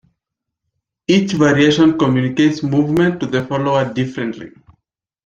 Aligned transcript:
Each 1.05 1.33
variation 1.33 1.95
communicates 1.95 2.63
movement 2.63 3.19
to 3.19 3.27
the 3.27 3.45
follower 3.45 3.93
differently. 3.93 4.49